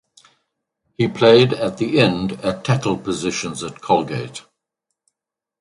[0.97, 4.41] He played at the end at tackle positions at Colgate.